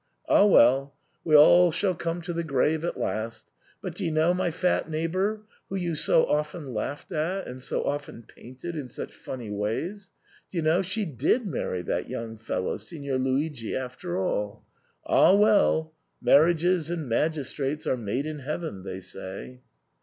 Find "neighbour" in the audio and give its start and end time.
4.89-5.43